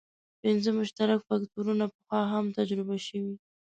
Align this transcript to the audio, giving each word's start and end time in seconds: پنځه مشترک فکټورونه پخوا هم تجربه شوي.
پنځه 0.41 0.69
مشترک 0.79 1.19
فکټورونه 1.27 1.85
پخوا 1.93 2.21
هم 2.33 2.45
تجربه 2.57 2.95
شوي. 3.07 3.33